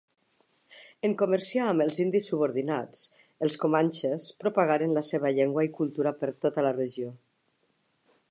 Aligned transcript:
En 1.07 1.11
comerciar 1.21 1.65
amb 1.73 1.83
els 1.83 1.99
indis 2.05 2.29
subordinats, 2.31 3.03
els 3.47 3.59
comanxes 3.65 4.27
propagaren 4.45 4.97
la 4.99 5.05
seva 5.11 5.33
llengua 5.41 5.67
i 5.69 5.73
cultura 5.83 6.17
per 6.23 6.31
tota 6.47 6.65
la 6.69 6.73
regió. 6.81 7.13